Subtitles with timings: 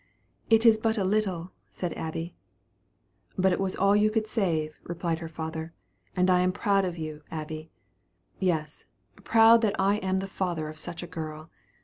[0.49, 2.33] "It is but a little," said Abby.
[3.37, 5.73] "But it was all you could save," replied her father,
[6.15, 7.69] "and I am proud of you, Abby;
[8.39, 8.87] yes,
[9.23, 11.51] proud that I am the father of such a girl.